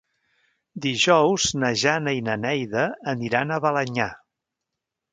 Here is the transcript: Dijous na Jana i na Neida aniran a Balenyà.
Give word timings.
Dijous 0.85 1.45
na 1.65 1.71
Jana 1.83 2.15
i 2.21 2.25
na 2.31 2.39
Neida 2.47 2.89
aniran 3.15 3.53
a 3.59 3.63
Balenyà. 3.67 4.13